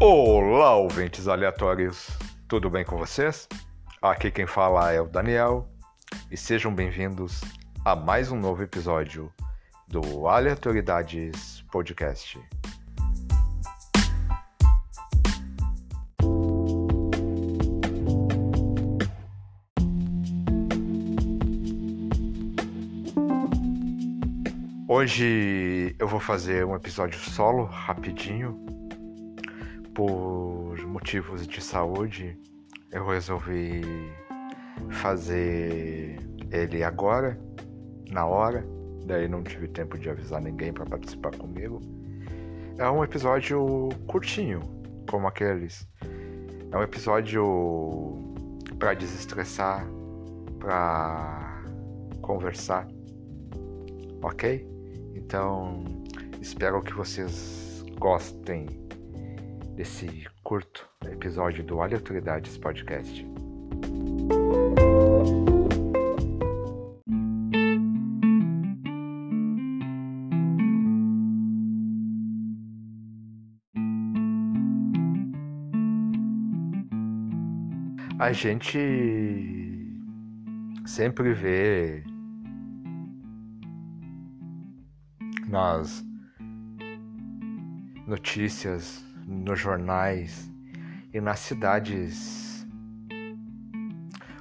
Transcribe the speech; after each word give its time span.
Olá, 0.00 0.76
ouvintes 0.76 1.26
aleatórios, 1.26 2.06
tudo 2.46 2.70
bem 2.70 2.84
com 2.84 2.96
vocês? 2.96 3.48
Aqui 4.00 4.30
quem 4.30 4.46
fala 4.46 4.92
é 4.92 5.00
o 5.00 5.08
Daniel 5.08 5.68
e 6.30 6.36
sejam 6.36 6.72
bem-vindos 6.72 7.40
a 7.84 7.96
mais 7.96 8.30
um 8.30 8.38
novo 8.38 8.62
episódio 8.62 9.32
do 9.88 10.28
Aleatoridades 10.28 11.64
Podcast. 11.72 12.40
Hoje 24.86 25.96
eu 25.98 26.06
vou 26.06 26.20
fazer 26.20 26.64
um 26.64 26.76
episódio 26.76 27.18
solo 27.18 27.64
rapidinho 27.64 28.77
por 29.98 30.78
motivos 30.86 31.44
de 31.44 31.60
saúde, 31.60 32.38
eu 32.92 33.04
resolvi 33.04 33.82
fazer 34.90 36.20
ele 36.52 36.84
agora, 36.84 37.36
na 38.08 38.24
hora. 38.24 38.64
Daí 39.06 39.26
não 39.26 39.42
tive 39.42 39.66
tempo 39.66 39.98
de 39.98 40.08
avisar 40.08 40.40
ninguém 40.40 40.72
para 40.72 40.86
participar 40.86 41.36
comigo. 41.36 41.80
É 42.78 42.88
um 42.88 43.02
episódio 43.02 43.88
curtinho, 44.06 44.60
como 45.10 45.26
aqueles. 45.26 45.84
É 46.70 46.78
um 46.78 46.82
episódio 46.84 48.14
para 48.78 48.94
desestressar, 48.94 49.84
para 50.60 51.64
conversar. 52.22 52.86
Ok? 54.22 54.64
Então, 55.16 55.82
espero 56.40 56.80
que 56.82 56.92
vocês 56.92 57.84
gostem 57.98 58.86
desse 59.78 60.26
curto 60.42 60.88
episódio 61.06 61.62
do 61.62 61.80
Aleatoridades 61.80 62.58
Podcast. 62.58 63.24
A 78.18 78.32
gente 78.32 78.80
sempre 80.84 81.32
vê 81.32 82.02
nas 85.46 86.04
notícias 88.08 89.07
nos 89.28 89.60
jornais 89.60 90.50
e 91.12 91.20
nas 91.20 91.40
cidades 91.40 92.66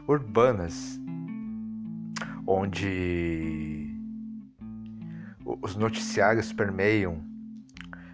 urbanas, 0.07 0.97
onde 2.45 3.93
os 5.61 5.75
noticiários 5.75 6.53
permeiam 6.53 7.21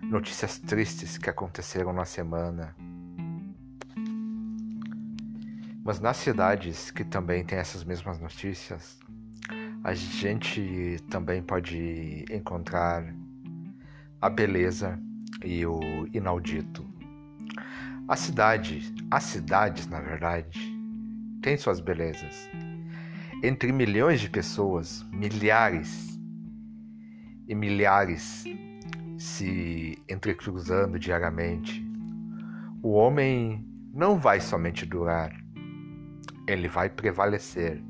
notícias 0.01 0.57
tristes 0.57 1.17
que 1.17 1.29
aconteceram 1.29 1.93
na 1.93 2.05
semana. 2.05 2.75
Mas 5.83 5.99
nas 5.99 6.17
cidades 6.17 6.89
que 6.89 7.03
também 7.03 7.45
têm 7.45 7.59
essas 7.59 7.83
mesmas 7.83 8.19
notícias, 8.19 8.97
a 9.83 9.93
gente 9.93 10.97
também 11.09 11.43
pode 11.43 12.25
encontrar 12.31 13.03
a 14.19 14.29
beleza 14.29 14.99
e 15.43 15.65
o 15.65 15.79
inaudito. 16.13 16.85
A 18.07 18.15
cidade, 18.15 18.93
as 19.09 19.23
cidades, 19.23 19.87
na 19.87 19.99
verdade, 19.99 20.59
têm 21.41 21.57
suas 21.57 21.79
belezas. 21.79 22.49
Entre 23.43 23.71
milhões 23.71 24.21
de 24.21 24.29
pessoas, 24.29 25.05
milhares 25.11 26.19
e 27.47 27.55
milhares 27.55 28.45
se 29.17 29.97
entrecruzando 30.09 30.97
diariamente, 30.97 31.85
o 32.81 32.91
homem 32.91 33.65
não 33.93 34.17
vai 34.17 34.41
somente 34.41 34.85
durar, 34.85 35.31
ele 36.47 36.67
vai 36.67 36.89
prevalecer. 36.89 37.81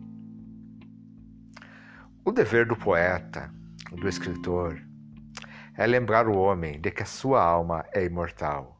O 2.26 2.32
dever 2.32 2.68
do 2.68 2.76
poeta, 2.76 3.52
do 3.92 4.08
escritor, 4.08 4.80
é 5.78 5.88
lembrar 5.88 6.28
o 6.28 6.38
homem 6.38 6.80
de 6.80 6.92
que 6.92 7.04
a 7.04 7.06
sua 7.06 7.44
alma 7.44 7.86
é 7.94 8.04
imortal, 8.04 8.80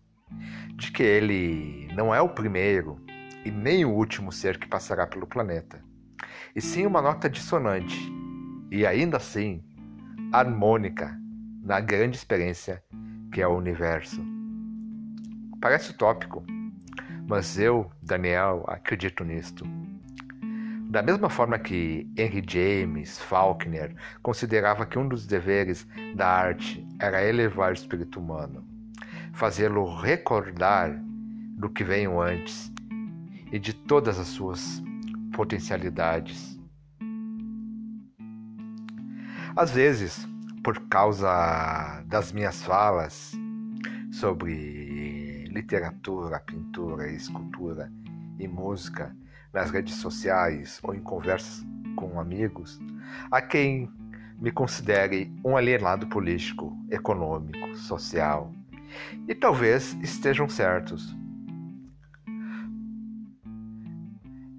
de 0.76 0.92
que 0.92 1.04
ele 1.04 1.88
não 1.94 2.14
é 2.14 2.22
o 2.22 2.30
primeiro 2.30 3.00
e 3.46 3.52
nem 3.52 3.84
o 3.86 3.92
último 3.92 4.32
ser 4.32 4.58
que 4.58 4.68
passará 4.68 5.08
pelo 5.08 5.28
planeta, 5.28 5.84
e 6.56 6.62
sim 6.62 6.86
uma 6.86 7.02
nota 7.02 7.30
dissonante 7.30 7.98
e 8.72 8.86
ainda 8.86 9.18
assim 9.18 9.64
harmônica 10.32 11.18
na 11.62 11.80
grande 11.80 12.18
experiência 12.18 12.84
que 13.32 13.42
é 13.42 13.48
o 13.48 13.58
universo. 13.58 14.24
Parece 15.60 15.92
utópico, 15.92 16.44
mas 17.28 17.58
eu, 17.58 17.90
Daniel, 18.02 18.64
acredito 18.68 19.24
nisto. 19.24 19.66
Da 20.94 21.02
mesma 21.02 21.28
forma 21.28 21.58
que 21.58 22.08
Henry 22.16 22.46
James 22.48 23.18
Faulkner 23.18 23.96
considerava 24.22 24.86
que 24.86 25.00
um 25.00 25.08
dos 25.08 25.26
deveres 25.26 25.88
da 26.16 26.28
arte 26.28 26.88
era 27.00 27.28
elevar 27.28 27.72
o 27.72 27.74
espírito 27.74 28.20
humano, 28.20 28.64
fazê-lo 29.34 29.92
recordar 30.00 30.96
do 31.58 31.68
que 31.68 31.84
veio 31.84 32.22
antes 32.22 32.72
e 33.52 33.58
de 33.58 33.74
todas 33.74 34.20
as 34.20 34.28
suas 34.28 34.84
potencialidades. 35.36 36.62
Às 39.56 39.72
vezes, 39.72 40.28
por 40.64 40.80
causa 40.90 42.04
das 42.06 42.32
minhas 42.32 42.62
falas 42.62 43.32
sobre 44.12 45.46
literatura, 45.46 46.40
pintura, 46.40 47.12
escultura 47.12 47.92
e 48.38 48.48
música, 48.48 49.12
nas 49.54 49.70
redes 49.70 49.96
sociais 49.96 50.80
ou 50.82 50.96
em 50.96 51.00
conversas 51.00 51.66
com 51.96 52.20
amigos, 52.20 52.82
a 53.32 53.42
quem 53.42 53.90
me 54.40 54.52
considere 54.52 55.32
um 55.46 55.56
alienado 55.56 56.08
político, 56.08 56.76
econômico, 56.90 57.76
social. 57.76 58.52
E 59.28 59.36
talvez 59.36 59.94
estejam 60.02 60.50
certos. 60.50 61.16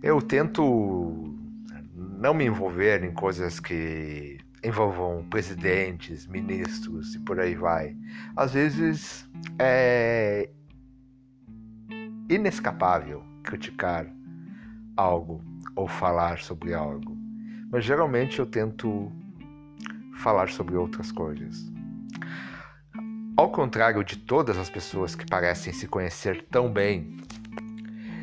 Eu 0.03 0.23
tento 0.23 1.35
não 1.95 2.33
me 2.33 2.45
envolver 2.45 3.03
em 3.03 3.13
coisas 3.13 3.59
que 3.59 4.39
envolvam 4.63 5.27
presidentes, 5.29 6.27
ministros 6.27 7.15
e 7.15 7.19
por 7.21 7.39
aí 7.41 7.55
vai. 7.55 7.97
Às 8.37 8.55
vezes 8.55 9.29
é 9.59 10.49
inescapável 12.29 13.23
criticar 13.43 14.07
algo 14.97 15.43
ou 15.77 15.89
falar 15.89 16.39
sobre 16.39 16.75
algo, 16.75 17.17
mas 17.71 17.85
geralmente 17.85 18.39
eu 18.39 18.47
tento 18.47 19.11
falar 20.17 20.49
sobre 20.49 20.77
outras 20.77 21.11
coisas. 21.11 21.73
Ao 23.37 23.51
contrário 23.51 24.05
de 24.05 24.17
todas 24.17 24.57
as 24.57 24.71
pessoas 24.71 25.15
que 25.15 25.27
parecem 25.27 25.73
se 25.73 25.89
conhecer 25.89 26.47
tão 26.51 26.73
bem, 26.73 27.17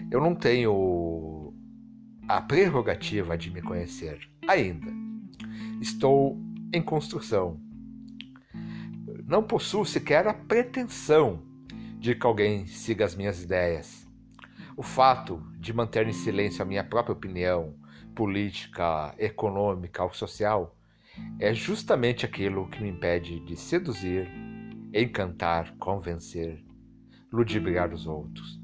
eu 0.10 0.22
não 0.22 0.34
tenho 0.34 1.54
a 2.28 2.42
prerrogativa 2.42 3.38
de 3.38 3.52
me 3.52 3.62
conhecer 3.62 4.20
ainda. 4.48 4.90
Estou 5.82 6.40
em 6.74 6.82
construção. 6.82 7.60
Não 9.26 9.44
possuo 9.44 9.86
sequer 9.86 10.28
a 10.28 10.34
pretensão 10.34 11.42
de 12.00 12.16
que 12.16 12.26
alguém 12.26 12.66
siga 12.66 13.06
as 13.06 13.16
minhas 13.16 13.44
ideias. 13.44 14.08
O 14.78 14.84
fato 14.84 15.44
de 15.60 15.74
manter 15.74 16.08
em 16.08 16.14
silêncio 16.14 16.62
a 16.62 16.66
minha 16.66 16.84
própria 16.84 17.14
opinião 17.14 17.76
política, 18.16 19.14
econômica 19.18 20.04
ou 20.04 20.14
social 20.14 20.76
é 21.40 21.54
justamente 21.54 22.26
aquilo 22.26 22.70
que 22.70 22.82
me 22.82 22.90
impede 22.90 23.40
de 23.42 23.56
seduzir, 23.56 24.30
encantar, 24.94 25.76
convencer, 25.78 26.64
ludibriar 27.32 27.94
os 27.94 28.08
outros. 28.08 28.60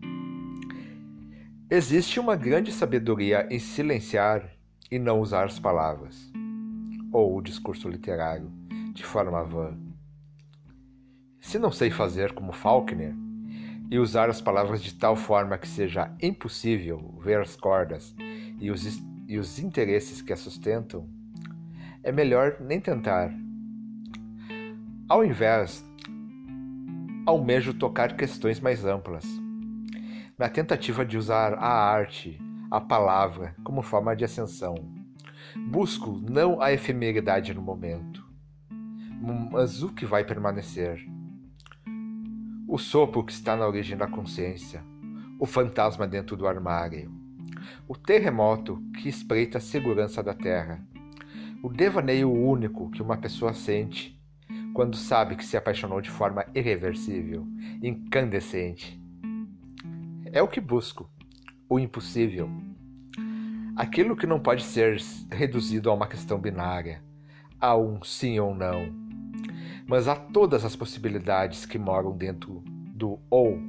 Existe 1.70 2.20
uma 2.20 2.36
grande 2.36 2.72
sabedoria 2.72 3.48
em 3.52 3.60
silenciar 3.60 4.50
e 4.90 4.98
não 4.98 5.20
usar 5.20 5.46
as 5.46 5.60
palavras, 5.60 6.32
ou 7.12 7.38
o 7.38 7.42
discurso 7.42 7.90
literário, 7.90 8.50
de 8.94 9.04
forma 9.04 9.44
vã. 9.44 9.78
Se 11.42 11.60
não 11.60 11.72
sei 11.72 11.92
fazer 11.92 12.34
como 12.34 12.54
Faulkner, 12.54 13.14
e 13.90 13.98
usar 14.00 14.30
as 14.30 14.42
palavras 14.42 14.82
de 14.82 14.94
tal 14.94 15.16
forma 15.16 15.58
que 15.58 15.68
seja 15.68 16.12
impossível 16.22 17.20
ver 17.24 17.40
as 17.40 17.56
cordas 17.56 18.16
e 18.60 18.70
os, 18.70 19.02
e 19.28 19.38
os 19.38 19.60
interesses 19.60 20.22
que 20.22 20.34
as 20.34 20.40
sustentam, 20.40 21.08
é 22.04 22.12
melhor 22.12 22.58
nem 22.60 22.80
tentar. 22.80 23.34
Ao 25.08 25.24
invés 25.24 25.86
almejo 27.26 27.74
tocar 27.74 28.16
questões 28.16 28.60
mais 28.60 28.86
amplas, 28.86 29.26
na 30.38 30.48
tentativa 30.48 31.06
de 31.06 31.18
usar 31.18 31.54
a 31.56 31.68
arte, 31.68 32.40
a 32.72 32.80
palavra, 32.80 33.56
como 33.64 33.82
forma 33.82 34.16
de 34.16 34.24
ascensão. 34.24 34.76
Busco 35.70 36.22
não 36.30 36.62
a 36.62 36.72
efemeridade 36.72 37.54
no 37.54 37.62
momento, 37.62 38.26
mas 39.52 39.84
o 39.84 39.94
que 39.94 40.06
vai 40.06 40.24
permanecer. 40.24 41.17
O 42.70 42.78
sopro 42.78 43.24
que 43.24 43.32
está 43.32 43.56
na 43.56 43.66
origem 43.66 43.98
da 43.98 44.08
consciência, 44.08 44.84
o 45.40 45.46
fantasma 45.46 46.06
dentro 46.06 46.36
do 46.36 46.46
armário, 46.46 47.10
o 47.88 47.96
terremoto 47.96 48.84
que 49.00 49.08
espreita 49.08 49.58
a 49.58 49.62
segurança 49.62 50.22
da 50.22 50.34
terra, 50.34 50.86
o 51.64 51.70
devaneio 51.70 52.30
único 52.30 52.92
que 52.92 53.02
uma 53.02 53.16
pessoa 53.16 53.54
sente 53.54 54.22
quando 54.74 54.98
sabe 54.98 55.38
que 55.38 55.46
se 55.46 55.56
apaixonou 55.56 56.02
de 56.02 56.10
forma 56.10 56.46
irreversível, 56.54 57.48
incandescente. 57.82 59.02
É 60.26 60.42
o 60.42 60.48
que 60.48 60.60
busco, 60.60 61.10
o 61.70 61.80
impossível. 61.80 62.50
Aquilo 63.78 64.16
que 64.16 64.28
não 64.28 64.42
pode 64.42 64.64
ser 64.64 64.98
reduzido 65.32 65.90
a 65.90 65.94
uma 65.94 66.06
questão 66.06 66.38
binária, 66.38 67.02
a 67.62 67.78
um 67.78 68.04
sim 68.04 68.38
ou 68.40 68.54
não, 68.54 69.07
mas 69.88 70.08
a 70.08 70.16
todas 70.16 70.66
as 70.66 70.76
possibilidades 70.76 71.66
que 71.66 71.80
moram 71.80 72.16
dentro 72.16 72.62
do 72.94 73.20
ou. 73.30 73.60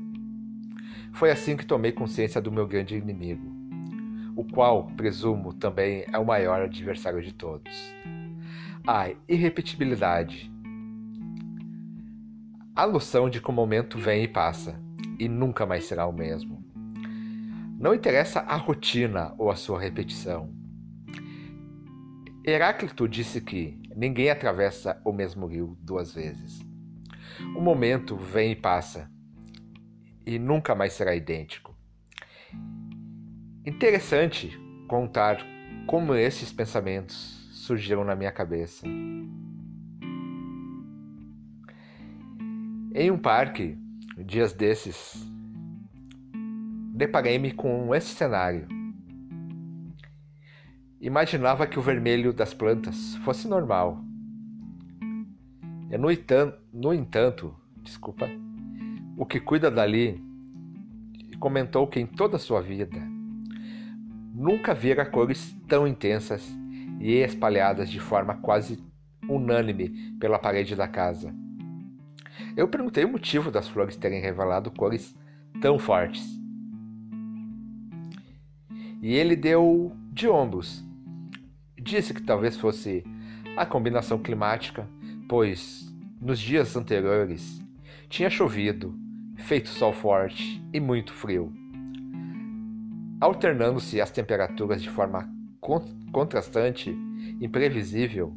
Foi 1.12 1.30
assim 1.30 1.56
que 1.56 1.64
tomei 1.64 1.92
consciência 1.92 2.40
do 2.40 2.52
meu 2.52 2.66
grande 2.66 2.96
inimigo, 2.96 3.50
o 4.36 4.44
qual, 4.44 4.88
presumo, 4.96 5.54
também 5.54 6.04
é 6.12 6.18
o 6.18 6.26
maior 6.26 6.62
adversário 6.62 7.22
de 7.22 7.32
todos. 7.32 7.94
A 8.86 9.10
irrepetibilidade 9.28 10.50
a 12.78 12.86
noção 12.86 13.28
de 13.28 13.40
que 13.40 13.50
o 13.50 13.52
momento 13.52 13.98
vem 13.98 14.22
e 14.22 14.28
passa, 14.28 14.80
e 15.18 15.28
nunca 15.28 15.66
mais 15.66 15.84
será 15.86 16.06
o 16.06 16.12
mesmo. 16.12 16.64
Não 17.76 17.92
interessa 17.92 18.38
a 18.38 18.54
rotina 18.54 19.34
ou 19.36 19.50
a 19.50 19.56
sua 19.56 19.80
repetição. 19.80 20.48
Heráclito 22.46 23.08
disse 23.08 23.40
que 23.40 23.76
ninguém 23.98 24.30
atravessa 24.30 25.02
o 25.04 25.12
mesmo 25.12 25.44
rio 25.46 25.76
duas 25.80 26.14
vezes. 26.14 26.60
O 27.56 27.60
momento 27.60 28.16
vem 28.16 28.52
e 28.52 28.56
passa, 28.56 29.10
e 30.24 30.38
nunca 30.38 30.72
mais 30.72 30.92
será 30.92 31.16
idêntico. 31.16 31.76
Interessante 33.66 34.56
contar 34.86 35.44
como 35.88 36.14
esses 36.14 36.52
pensamentos 36.52 37.50
surgiram 37.52 38.04
na 38.04 38.14
minha 38.14 38.30
cabeça. 38.30 38.86
Em 42.94 43.10
um 43.10 43.18
parque, 43.18 43.76
dias 44.16 44.52
desses, 44.52 45.28
deparei-me 46.94 47.52
com 47.52 47.92
esse 47.92 48.14
cenário. 48.14 48.77
Imaginava 51.00 51.66
que 51.66 51.78
o 51.78 51.82
vermelho 51.82 52.32
das 52.32 52.52
plantas 52.52 53.14
fosse 53.24 53.46
normal. 53.46 54.02
E 55.90 55.96
no, 55.96 56.10
entanto, 56.10 56.58
no 56.72 56.92
entanto, 56.92 57.54
desculpa, 57.82 58.28
o 59.16 59.24
que 59.24 59.38
cuida 59.38 59.70
dali 59.70 60.20
comentou 61.38 61.86
que 61.86 62.00
em 62.00 62.06
toda 62.06 62.36
a 62.36 62.40
sua 62.40 62.60
vida 62.60 63.00
nunca 64.34 64.74
vira 64.74 65.06
cores 65.06 65.56
tão 65.68 65.86
intensas 65.86 66.48
e 67.00 67.12
espalhadas 67.12 67.88
de 67.88 68.00
forma 68.00 68.34
quase 68.34 68.82
unânime 69.28 70.16
pela 70.18 70.38
parede 70.38 70.74
da 70.74 70.88
casa. 70.88 71.32
Eu 72.56 72.66
perguntei 72.66 73.04
o 73.04 73.08
motivo 73.08 73.52
das 73.52 73.68
flores 73.68 73.96
terem 73.96 74.20
revelado 74.20 74.70
cores 74.70 75.16
tão 75.60 75.78
fortes. 75.78 76.26
E 79.00 79.14
ele 79.14 79.36
deu 79.36 79.92
de 80.12 80.28
ombros. 80.28 80.87
Disse 81.80 82.12
que 82.12 82.22
talvez 82.22 82.56
fosse 82.56 83.04
a 83.56 83.64
combinação 83.64 84.18
climática, 84.18 84.88
pois 85.28 85.92
nos 86.20 86.38
dias 86.38 86.76
anteriores 86.76 87.62
tinha 88.08 88.30
chovido, 88.30 88.94
feito 89.36 89.68
sol 89.68 89.92
forte 89.92 90.62
e 90.72 90.80
muito 90.80 91.12
frio, 91.12 91.52
alternando-se 93.20 94.00
as 94.00 94.10
temperaturas 94.10 94.82
de 94.82 94.88
forma 94.90 95.28
contrastante, 96.12 96.90
imprevisível 97.40 98.36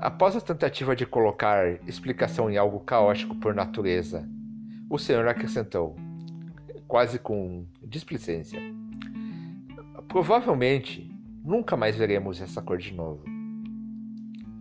Após 0.00 0.34
a 0.34 0.40
tentativa 0.40 0.96
de 0.96 1.04
colocar 1.04 1.78
explicação 1.86 2.50
em 2.50 2.56
algo 2.56 2.80
caótico 2.80 3.36
por 3.36 3.54
natureza, 3.54 4.26
o 4.88 4.96
Senhor 4.96 5.28
acrescentou, 5.28 5.94
quase 6.88 7.18
com 7.18 7.66
displicência: 7.82 8.58
Provavelmente 10.08 11.09
nunca 11.44 11.76
mais 11.76 11.96
veremos 11.96 12.40
essa 12.40 12.62
cor 12.62 12.78
de 12.78 12.92
novo. 12.92 13.24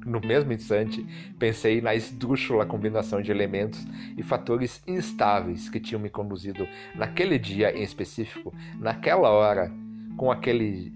No 0.05 0.21
mesmo 0.21 0.51
instante, 0.53 1.05
pensei 1.37 1.81
na 1.81 1.93
esdrúxula 1.93 2.65
combinação 2.65 3.21
de 3.21 3.31
elementos 3.31 3.85
e 4.17 4.23
fatores 4.23 4.81
instáveis 4.87 5.69
que 5.69 5.79
tinham 5.79 6.01
me 6.01 6.09
conduzido 6.09 6.67
naquele 6.95 7.37
dia 7.37 7.77
em 7.77 7.83
específico, 7.83 8.53
naquela 8.79 9.29
hora, 9.29 9.71
com 10.17 10.31
aquele 10.31 10.93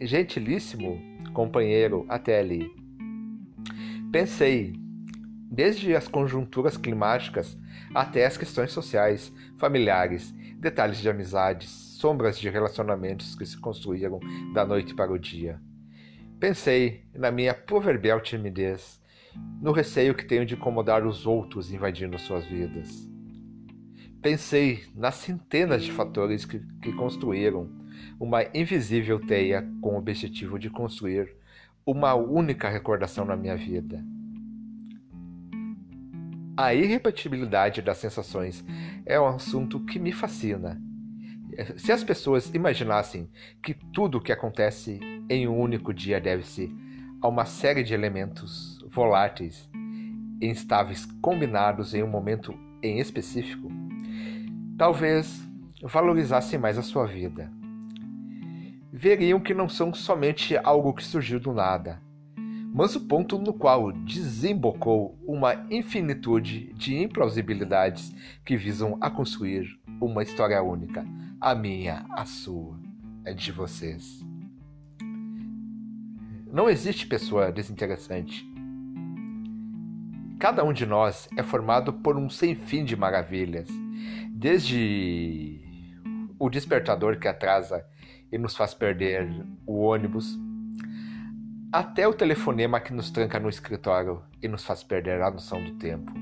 gentilíssimo 0.00 1.00
companheiro 1.32 2.04
até 2.08 2.40
ali. 2.40 2.70
Pensei, 4.10 4.74
desde 5.50 5.94
as 5.94 6.08
conjunturas 6.08 6.76
climáticas 6.76 7.58
até 7.94 8.24
as 8.24 8.36
questões 8.36 8.72
sociais, 8.72 9.32
familiares, 9.58 10.34
detalhes 10.58 10.98
de 10.98 11.08
amizades, 11.08 11.91
sombras 12.02 12.36
de 12.36 12.50
relacionamentos 12.50 13.36
que 13.36 13.46
se 13.46 13.56
construíram 13.56 14.18
da 14.52 14.66
noite 14.66 14.92
para 14.92 15.12
o 15.12 15.18
dia. 15.18 15.60
Pensei 16.40 17.04
na 17.14 17.30
minha 17.30 17.54
proverbial 17.54 18.20
timidez, 18.20 19.00
no 19.60 19.70
receio 19.70 20.12
que 20.12 20.24
tenho 20.24 20.44
de 20.44 20.54
incomodar 20.54 21.06
os 21.06 21.26
outros 21.28 21.72
invadindo 21.72 22.18
suas 22.18 22.44
vidas. 22.44 23.08
Pensei 24.20 24.82
nas 24.96 25.14
centenas 25.14 25.84
de 25.84 25.92
fatores 25.92 26.44
que, 26.44 26.58
que 26.82 26.92
construíram 26.92 27.70
uma 28.18 28.42
invisível 28.52 29.24
teia 29.24 29.62
com 29.80 29.94
o 29.94 29.98
objetivo 29.98 30.58
de 30.58 30.68
construir 30.70 31.32
uma 31.86 32.14
única 32.16 32.68
recordação 32.68 33.24
na 33.24 33.36
minha 33.36 33.56
vida. 33.56 34.04
A 36.56 36.74
irrepetibilidade 36.74 37.80
das 37.80 37.98
sensações 37.98 38.64
é 39.06 39.20
um 39.20 39.26
assunto 39.28 39.78
que 39.84 40.00
me 40.00 40.10
fascina. 40.10 40.82
Se 41.76 41.92
as 41.92 42.02
pessoas 42.02 42.52
imaginassem 42.54 43.28
que 43.62 43.74
tudo 43.74 44.18
o 44.18 44.20
que 44.20 44.32
acontece 44.32 44.98
em 45.28 45.46
um 45.46 45.58
único 45.58 45.92
dia 45.92 46.20
deve-se 46.20 46.74
a 47.20 47.28
uma 47.28 47.44
série 47.44 47.82
de 47.82 47.92
elementos 47.92 48.78
voláteis 48.90 49.68
e 50.40 50.46
instáveis 50.46 51.06
combinados 51.20 51.94
em 51.94 52.02
um 52.02 52.08
momento 52.08 52.54
em 52.82 52.98
específico, 52.98 53.70
talvez 54.78 55.46
valorizassem 55.82 56.58
mais 56.58 56.78
a 56.78 56.82
sua 56.82 57.06
vida. 57.06 57.50
Veriam 58.92 59.40
que 59.40 59.54
não 59.54 59.68
são 59.68 59.92
somente 59.92 60.56
algo 60.56 60.92
que 60.92 61.04
surgiu 61.04 61.38
do 61.38 61.52
nada, 61.52 62.00
mas 62.74 62.96
o 62.96 63.00
ponto 63.00 63.38
no 63.38 63.52
qual 63.52 63.92
desembocou 63.92 65.18
uma 65.26 65.66
infinitude 65.70 66.72
de 66.72 66.96
implausibilidades 66.96 68.14
que 68.44 68.56
visam 68.56 68.96
a 69.00 69.10
construir 69.10 69.78
uma 70.00 70.22
história 70.22 70.62
única, 70.62 71.04
a 71.42 71.56
minha, 71.56 72.06
a 72.10 72.24
sua, 72.24 72.78
a 73.26 73.32
de 73.32 73.50
vocês. 73.50 74.24
Não 76.52 76.70
existe 76.70 77.04
pessoa 77.04 77.50
desinteressante. 77.50 78.48
Cada 80.38 80.62
um 80.62 80.72
de 80.72 80.86
nós 80.86 81.28
é 81.36 81.42
formado 81.42 81.94
por 81.94 82.16
um 82.16 82.30
sem 82.30 82.54
fim 82.54 82.84
de 82.84 82.94
maravilhas, 82.94 83.68
desde 84.30 85.60
o 86.38 86.48
despertador 86.48 87.18
que 87.18 87.26
atrasa 87.26 87.84
e 88.30 88.38
nos 88.38 88.56
faz 88.56 88.72
perder 88.72 89.28
o 89.66 89.80
ônibus, 89.80 90.38
até 91.72 92.06
o 92.06 92.14
telefonema 92.14 92.78
que 92.78 92.92
nos 92.92 93.10
tranca 93.10 93.40
no 93.40 93.48
escritório 93.48 94.22
e 94.40 94.46
nos 94.46 94.64
faz 94.64 94.84
perder 94.84 95.20
a 95.20 95.30
noção 95.30 95.60
do 95.60 95.72
tempo. 95.72 96.12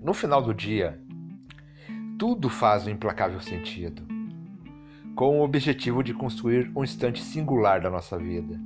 No 0.00 0.14
final 0.14 0.40
do 0.40 0.54
dia, 0.54 1.03
tudo 2.18 2.48
faz 2.48 2.86
um 2.86 2.90
implacável 2.90 3.40
sentido, 3.40 4.06
com 5.14 5.40
o 5.40 5.44
objetivo 5.44 6.02
de 6.02 6.14
construir 6.14 6.70
um 6.74 6.84
instante 6.84 7.22
singular 7.22 7.80
da 7.80 7.90
nossa 7.90 8.18
vida. 8.18 8.60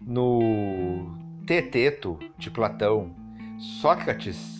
No 0.00 1.16
Teteto 1.46 2.18
de 2.36 2.50
Platão, 2.50 3.14
Sócrates 3.58 4.56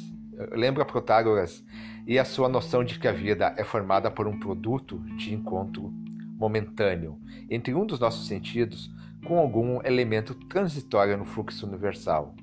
lembra 0.52 0.85
Protágoras 0.85 1.64
e 2.06 2.18
a 2.18 2.25
sua 2.25 2.49
noção 2.49 2.85
de 2.85 2.99
que 2.99 3.08
a 3.08 3.12
vida 3.12 3.54
é 3.56 3.64
formada 3.64 4.11
por 4.11 4.26
um 4.26 4.38
produto 4.38 4.99
de 5.16 5.35
encontro 5.35 5.92
momentâneo 6.38 7.18
entre 7.50 7.75
um 7.75 7.87
dos 7.87 7.99
nossos 7.99 8.26
sentidos 8.26 8.90
com 9.26 9.38
algum 9.38 9.80
elemento 9.85 10.35
transitório 10.35 11.16
no 11.16 11.25
fluxo 11.25 11.66
universal. 11.66 12.35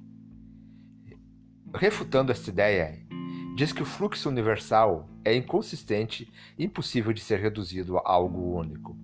refutando 1.75 2.31
esta 2.31 2.51
ideia, 2.51 3.02
diz 3.55 3.71
que 3.71 3.83
o 3.83 3.85
fluxo 3.85 4.29
universal 4.29 5.07
é 5.23 5.35
inconsistente 5.35 6.31
e 6.57 6.65
impossível 6.65 7.13
de 7.13 7.21
ser 7.21 7.39
reduzido 7.39 7.97
a 7.97 8.01
algo 8.05 8.57
único, 8.57 8.97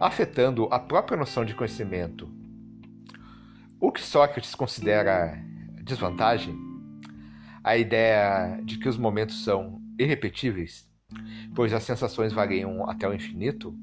afetando 0.00 0.68
a 0.70 0.78
própria 0.78 1.16
noção 1.16 1.44
de 1.44 1.54
conhecimento. 1.54 2.28
O 3.80 3.92
que 3.92 4.02
Sócrates 4.02 4.54
considera 4.54 5.38
desvantagem, 5.82 6.56
a 7.62 7.76
ideia 7.76 8.60
de 8.64 8.78
que 8.78 8.88
os 8.88 8.98
momentos 8.98 9.44
são 9.44 9.80
irrepetíveis, 9.98 10.88
pois 11.54 11.72
as 11.72 11.84
sensações 11.84 12.32
variam 12.32 12.88
até 12.88 13.08
o 13.08 13.14
infinito, 13.14 13.74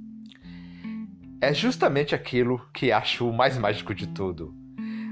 é 1.41 1.53
justamente 1.53 2.13
aquilo 2.13 2.59
que 2.73 2.91
acho 2.91 3.29
o 3.29 3.33
mais 3.33 3.57
mágico 3.57 3.93
de 3.93 4.07
tudo. 4.07 4.53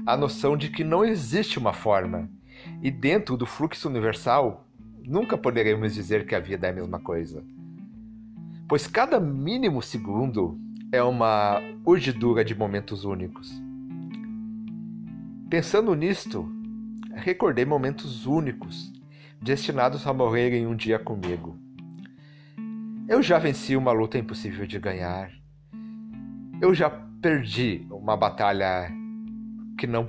A 0.06 0.16
noção 0.16 0.56
de 0.56 0.68
que 0.68 0.84
não 0.84 1.04
existe 1.04 1.58
uma 1.58 1.72
forma, 1.72 2.28
e 2.82 2.90
dentro 2.90 3.36
do 3.36 3.46
fluxo 3.46 3.88
universal, 3.88 4.63
nunca 5.06 5.36
poderemos 5.36 5.94
dizer 5.94 6.26
que 6.26 6.34
a 6.34 6.40
vida 6.40 6.66
é 6.66 6.70
a 6.70 6.74
mesma 6.74 6.98
coisa. 6.98 7.44
Pois 8.68 8.86
cada 8.86 9.20
mínimo 9.20 9.82
segundo 9.82 10.58
é 10.90 11.02
uma 11.02 11.60
urdidura 11.84 12.44
de 12.44 12.54
momentos 12.54 13.04
únicos. 13.04 13.52
Pensando 15.50 15.94
nisto, 15.94 16.48
recordei 17.14 17.64
momentos 17.64 18.26
únicos, 18.26 18.92
destinados 19.40 20.06
a 20.06 20.12
morrerem 20.12 20.66
um 20.66 20.74
dia 20.74 20.98
comigo. 20.98 21.58
Eu 23.06 23.22
já 23.22 23.38
venci 23.38 23.76
uma 23.76 23.92
luta 23.92 24.18
impossível 24.18 24.66
de 24.66 24.78
ganhar. 24.78 25.30
Eu 26.60 26.74
já 26.74 26.88
perdi 27.20 27.86
uma 27.90 28.16
batalha 28.16 28.90
que 29.78 29.86
não 29.86 30.08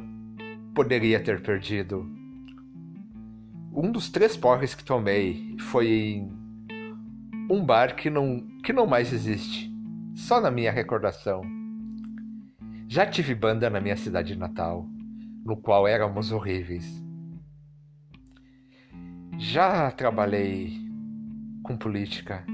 poderia 0.73 1.19
ter 1.19 1.41
perdido. 1.41 2.09
Um 3.77 3.91
dos 3.91 4.09
três 4.09 4.37
porres 4.37 4.73
que 4.73 4.85
tomei 4.85 5.57
foi 5.59 5.89
em 5.89 6.31
um 7.51 7.61
bar 7.61 7.93
que 7.93 8.09
não, 8.09 8.39
que 8.63 8.71
não 8.71 8.87
mais 8.87 9.11
existe, 9.11 9.69
só 10.15 10.39
na 10.39 10.49
minha 10.49 10.71
recordação. 10.71 11.41
Já 12.87 13.05
tive 13.05 13.35
banda 13.35 13.69
na 13.69 13.81
minha 13.81 13.97
cidade 13.97 14.33
natal 14.37 14.87
no 15.43 15.57
qual 15.57 15.85
éramos 15.85 16.31
horríveis. 16.31 17.03
Já 19.37 19.91
trabalhei 19.91 20.79
com 21.61 21.75
política. 21.75 22.45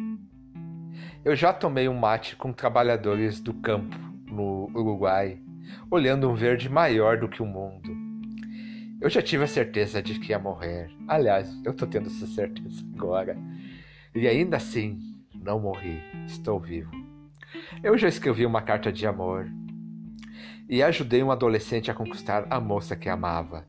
Eu 1.23 1.35
já 1.35 1.53
tomei 1.53 1.87
um 1.87 1.99
mate 1.99 2.35
com 2.35 2.51
trabalhadores 2.51 3.39
do 3.39 3.53
campo 3.53 3.95
no 4.25 4.71
Uruguai, 4.73 5.39
olhando 5.91 6.27
um 6.27 6.33
verde 6.33 6.67
maior 6.67 7.19
do 7.19 7.29
que 7.29 7.43
o 7.43 7.45
mundo. 7.45 8.00
Eu 9.01 9.09
já 9.09 9.19
tive 9.19 9.43
a 9.43 9.47
certeza 9.47 9.99
de 9.99 10.19
que 10.19 10.29
ia 10.29 10.37
morrer. 10.37 10.91
Aliás, 11.07 11.51
eu 11.65 11.73
tô 11.73 11.87
tendo 11.87 12.05
essa 12.05 12.27
certeza 12.27 12.85
agora. 12.95 13.35
E 14.13 14.27
ainda 14.27 14.57
assim, 14.57 14.99
não 15.33 15.59
morri. 15.59 15.99
Estou 16.27 16.59
vivo. 16.59 16.91
Eu 17.81 17.97
já 17.97 18.07
escrevi 18.07 18.45
uma 18.45 18.61
carta 18.61 18.91
de 18.91 19.07
amor 19.07 19.49
e 20.69 20.83
ajudei 20.83 21.23
um 21.23 21.31
adolescente 21.31 21.89
a 21.89 21.95
conquistar 21.95 22.45
a 22.47 22.59
moça 22.59 22.95
que 22.95 23.09
amava. 23.09 23.65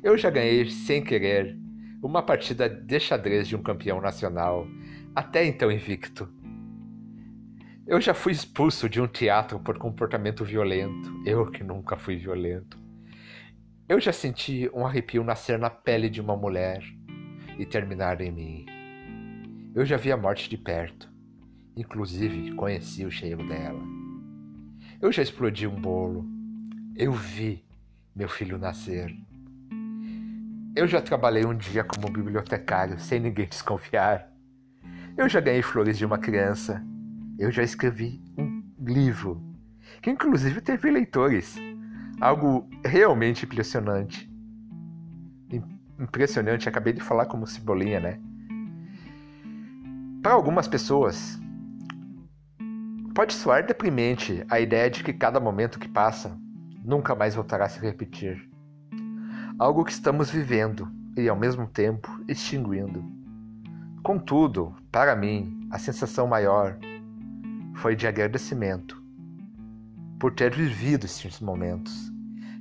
Eu 0.00 0.16
já 0.16 0.30
ganhei, 0.30 0.70
sem 0.70 1.02
querer, 1.02 1.58
uma 2.00 2.22
partida 2.22 2.68
de 2.68 3.00
xadrez 3.00 3.48
de 3.48 3.56
um 3.56 3.62
campeão 3.62 4.00
nacional, 4.00 4.64
até 5.12 5.44
então 5.44 5.72
invicto. 5.72 6.32
Eu 7.84 8.00
já 8.00 8.14
fui 8.14 8.30
expulso 8.30 8.88
de 8.88 9.00
um 9.00 9.08
teatro 9.08 9.58
por 9.58 9.76
comportamento 9.76 10.44
violento, 10.44 11.12
eu 11.26 11.50
que 11.50 11.64
nunca 11.64 11.96
fui 11.96 12.14
violento. 12.14 12.79
Eu 13.90 13.98
já 13.98 14.12
senti 14.12 14.70
um 14.72 14.86
arrepio 14.86 15.24
nascer 15.24 15.58
na 15.58 15.68
pele 15.68 16.08
de 16.08 16.20
uma 16.20 16.36
mulher 16.36 16.80
e 17.58 17.66
terminar 17.66 18.20
em 18.20 18.30
mim. 18.30 18.66
Eu 19.74 19.84
já 19.84 19.96
vi 19.96 20.12
a 20.12 20.16
morte 20.16 20.48
de 20.48 20.56
perto, 20.56 21.12
inclusive 21.76 22.54
conheci 22.54 23.04
o 23.04 23.10
cheiro 23.10 23.44
dela. 23.48 23.82
Eu 25.02 25.10
já 25.10 25.24
explodi 25.24 25.66
um 25.66 25.74
bolo. 25.74 26.24
Eu 26.94 27.10
vi 27.10 27.64
meu 28.14 28.28
filho 28.28 28.58
nascer. 28.58 29.12
Eu 30.76 30.86
já 30.86 31.02
trabalhei 31.02 31.44
um 31.44 31.56
dia 31.56 31.82
como 31.82 32.12
bibliotecário 32.12 32.96
sem 33.00 33.18
ninguém 33.18 33.46
desconfiar. 33.50 34.32
Eu 35.16 35.28
já 35.28 35.40
ganhei 35.40 35.62
flores 35.62 35.98
de 35.98 36.06
uma 36.06 36.18
criança. 36.18 36.80
Eu 37.36 37.50
já 37.50 37.64
escrevi 37.64 38.22
um 38.38 38.62
livro, 38.78 39.42
que 40.00 40.10
inclusive 40.10 40.60
teve 40.60 40.92
leitores. 40.92 41.56
Algo 42.20 42.68
realmente 42.84 43.44
impressionante. 43.44 44.30
Impressionante, 45.98 46.68
acabei 46.68 46.92
de 46.92 47.00
falar 47.00 47.26
como 47.26 47.46
cebolinha, 47.46 48.00
né? 48.00 48.20
Para 50.22 50.34
algumas 50.34 50.68
pessoas, 50.68 51.40
Pode 53.20 53.34
soar 53.34 53.66
deprimente 53.66 54.44
a 54.48 54.60
ideia 54.60 54.88
de 54.88 55.02
que 55.02 55.12
cada 55.12 55.40
momento 55.40 55.80
que 55.80 55.88
passa 55.88 56.38
nunca 56.84 57.14
mais 57.14 57.34
voltará 57.34 57.64
a 57.64 57.68
se 57.68 57.80
repetir. 57.80 58.48
Algo 59.58 59.84
que 59.84 59.90
estamos 59.90 60.30
vivendo 60.30 60.88
e, 61.16 61.28
ao 61.28 61.36
mesmo 61.36 61.66
tempo, 61.66 62.08
extinguindo. 62.28 63.04
Contudo, 64.02 64.74
para 64.92 65.16
mim, 65.16 65.68
a 65.72 65.78
sensação 65.78 66.28
maior 66.28 66.78
foi 67.74 67.96
de 67.96 68.06
agradecimento 68.06 68.99
por 70.20 70.34
ter 70.34 70.54
vivido 70.54 71.06
esses 71.06 71.40
momentos 71.40 72.12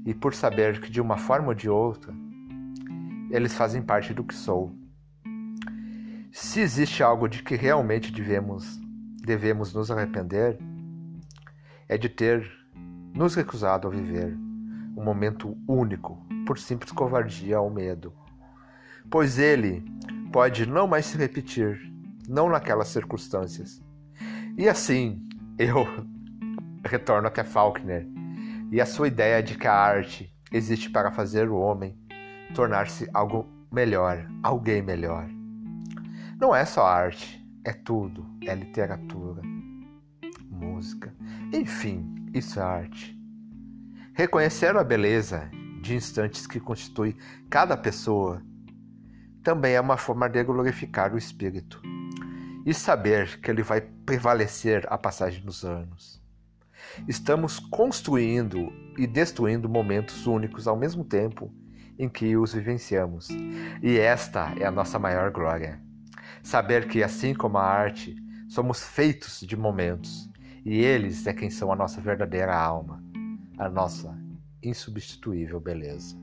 e 0.06 0.14
por 0.14 0.34
saber 0.34 0.80
que, 0.80 0.90
de 0.90 1.02
uma 1.02 1.18
forma 1.18 1.50
ou 1.50 1.54
de 1.54 1.70
outra, 1.70 2.14
eles 3.30 3.54
fazem 3.54 3.82
parte 3.82 4.14
do 4.14 4.24
que 4.24 4.34
sou. 4.34 4.74
Se 6.32 6.62
existe 6.62 7.04
algo 7.04 7.28
de 7.28 7.44
que 7.44 7.56
realmente 7.56 8.12
devemos 8.12 8.80
devemos 9.26 9.74
nos 9.74 9.92
arrepender 9.92 10.58
é 11.88 11.98
de 11.98 12.08
ter 12.08 12.50
nos 13.14 13.36
recusado 13.36 13.88
a 13.88 13.92
viver 13.92 14.36
um 14.96 15.04
momento 15.04 15.56
único 15.68 16.26
por 16.48 16.58
simples 16.58 16.92
covardia 16.92 17.60
ou 17.60 17.70
medo, 17.70 18.14
pois 19.12 19.38
ele 19.38 19.84
pode 20.32 20.66
não 20.66 20.88
mais 20.88 21.08
se 21.08 21.18
repetir, 21.18 21.78
não 22.28 22.50
naquelas 22.50 22.88
circunstâncias. 22.88 23.82
E 24.58 24.68
assim, 24.68 25.28
eu 25.60 25.86
retorno 26.90 27.28
até 27.28 27.44
Faulkner 27.44 28.06
e 28.72 28.82
a 28.82 28.86
sua 28.86 29.08
ideia 29.08 29.42
de 29.42 29.58
que 29.58 29.68
a 29.68 29.74
arte 29.74 30.34
existe 30.52 30.90
para 30.90 31.12
fazer 31.12 31.50
o 31.50 31.58
homem 31.58 31.98
tornar-se 32.54 33.08
algo 33.14 33.48
melhor, 33.72 34.28
alguém 34.44 34.82
melhor. 34.82 35.30
Não 36.40 36.56
é 36.56 36.66
só 36.66 36.86
arte, 36.86 37.46
é 37.64 37.72
tudo, 37.72 38.26
é 38.46 38.56
literatura, 38.56 39.42
música, 40.50 41.14
enfim, 41.54 42.16
isso 42.34 42.60
é 42.60 42.64
arte. 42.64 43.18
Reconhecer 44.14 44.76
a 44.76 44.84
beleza 44.84 45.50
de 45.82 45.96
instantes 45.96 46.48
que 46.48 46.60
constitui 46.60 47.16
cada 47.50 47.78
pessoa 47.78 48.42
também 49.44 49.74
é 49.74 49.82
uma 49.82 49.98
forma 49.98 50.28
de 50.28 50.44
glorificar 50.44 51.14
o 51.14 51.18
espírito 51.18 51.82
e 52.66 52.74
saber 52.74 53.40
que 53.40 53.50
ele 53.50 53.64
vai 53.64 53.82
prevalecer 53.82 54.86
a 54.90 54.98
passagem 54.98 55.44
dos 55.44 55.64
anos. 55.64 56.19
Estamos 57.08 57.60
construindo 57.60 58.72
e 58.98 59.08
destruindo 59.08 59.70
momentos 59.70 60.28
únicos 60.28 60.68
ao 60.68 60.78
mesmo 60.78 61.04
tempo 61.04 61.54
em 61.98 62.08
que 62.08 62.38
os 62.38 62.54
vivenciamos, 62.54 63.28
e 63.84 63.98
esta 63.98 64.54
é 64.58 64.66
a 64.66 64.72
nossa 64.72 64.98
maior 64.98 65.32
glória. 65.32 65.82
Saber 66.42 66.88
que, 66.88 67.04
assim 67.04 67.34
como 67.34 67.58
a 67.58 67.64
arte, 67.64 68.16
somos 68.48 68.82
feitos 68.82 69.42
de 69.42 69.58
momentos 69.58 70.30
e 70.66 70.78
eles 70.78 71.28
é 71.28 71.34
quem 71.34 71.50
são 71.50 71.72
a 71.72 71.76
nossa 71.76 72.00
verdadeira 72.00 72.56
alma, 72.56 73.04
a 73.58 73.70
nossa 73.70 74.18
insubstituível 74.64 75.60
beleza. 75.60 76.18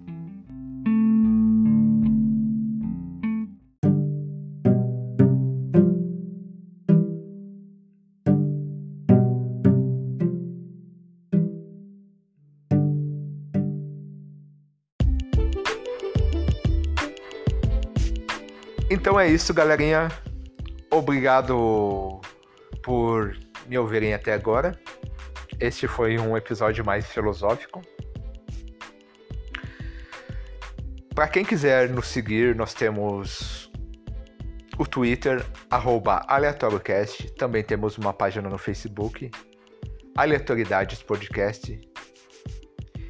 Então 18.88 19.19
é 19.19 19.28
isso, 19.28 19.52
galerinha. 19.52 20.09
Obrigado 20.93 22.21
por 22.85 23.37
me 23.66 23.76
ouvirem 23.76 24.14
até 24.14 24.33
agora. 24.33 24.78
Este 25.59 25.88
foi 25.88 26.16
um 26.19 26.37
episódio 26.37 26.85
mais 26.85 27.05
filosófico. 27.07 27.83
Para 31.16 31.26
quem 31.26 31.45
quiser 31.45 31.88
nos 31.88 32.07
seguir, 32.07 32.55
nós 32.55 32.75
temos 32.75 33.73
o 34.78 34.87
Twitter, 34.87 35.45
aleatóriocast. 36.28 37.35
Também 37.35 37.64
temos 37.64 37.99
uma 37.99 38.12
página 38.12 38.49
no 38.49 38.59
Facebook, 38.59 39.31
Aleatoriedades 40.16 41.02
Podcast. 41.02 41.81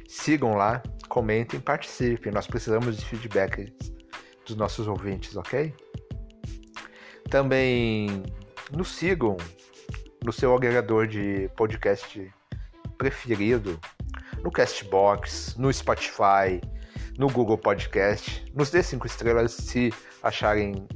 Sigam 0.07 0.55
lá, 0.55 0.81
comentem, 1.07 1.59
participem. 1.59 2.31
Nós 2.31 2.47
precisamos 2.47 2.97
de 2.97 3.05
feedback 3.05 3.71
dos 4.47 4.55
nossos 4.55 4.87
ouvintes, 4.87 5.35
ok? 5.35 5.73
Também 7.29 8.23
nos 8.71 8.95
sigam 8.95 9.35
no 10.23 10.31
seu 10.31 10.55
agregador 10.55 11.05
de 11.05 11.49
podcast 11.55 12.33
preferido, 12.97 13.79
no 14.43 14.49
Castbox, 14.49 15.55
no 15.57 15.71
Spotify, 15.71 16.61
no 17.17 17.27
Google 17.27 17.57
Podcast. 17.57 18.45
Nos 18.55 18.71
dê 18.71 18.81
cinco 18.81 19.05
estrelas 19.05 19.51
se 19.51 19.93
acharem 20.23 20.87